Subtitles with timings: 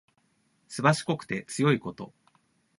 [0.67, 2.11] すばしこくて強いこと。